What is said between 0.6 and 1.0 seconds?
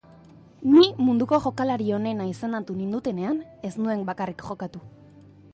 Ni